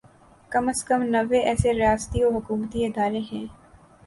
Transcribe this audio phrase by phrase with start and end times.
[0.51, 3.45] کم از کم نوے ایسے ریاستی و حکومتی ادارے ہیں